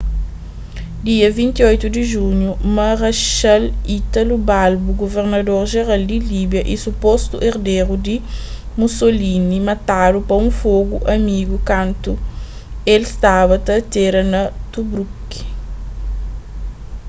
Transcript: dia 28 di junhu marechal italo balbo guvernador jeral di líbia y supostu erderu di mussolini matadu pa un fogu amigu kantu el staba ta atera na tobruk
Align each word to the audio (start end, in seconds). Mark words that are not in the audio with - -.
dia 1.07 1.27
28 1.39 1.87
di 1.95 2.01
junhu 2.11 2.49
marechal 2.77 3.63
italo 3.97 4.35
balbo 4.49 4.89
guvernador 5.01 5.61
jeral 5.73 6.01
di 6.11 6.17
líbia 6.31 6.61
y 6.73 6.75
supostu 6.85 7.35
erderu 7.49 7.95
di 8.05 8.15
mussolini 8.79 9.57
matadu 9.69 10.17
pa 10.27 10.33
un 10.43 10.49
fogu 10.61 10.97
amigu 11.15 11.57
kantu 11.71 12.11
el 12.93 13.03
staba 13.13 13.55
ta 13.65 13.73
atera 13.81 14.21
na 14.33 14.41
tobruk 14.73 15.29